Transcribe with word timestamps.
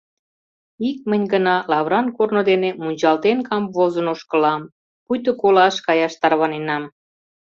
Ик 0.89 0.99
мынь 1.09 1.27
гына 1.33 1.55
лавыран 1.71 2.07
корно 2.15 2.41
дене 2.51 2.69
мунчалтен 2.81 3.37
камвозын 3.47 4.07
ошкылам, 4.13 4.61
пуйто 5.05 5.31
колаш 5.41 5.75
каяш 5.85 6.13
тарваненам. 6.21 6.83